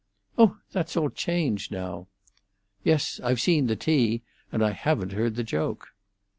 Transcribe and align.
'""Oh, 0.39 0.57
that's 0.71 0.97
all 0.97 1.11
changed 1.11 1.71
now." 1.71 2.07
"Yes; 2.83 3.19
I've 3.23 3.39
seen 3.39 3.67
the 3.67 3.75
tea, 3.75 4.23
and 4.51 4.65
I 4.65 4.71
haven't 4.71 5.11
heard 5.13 5.35
the 5.35 5.43
joke." 5.43 5.89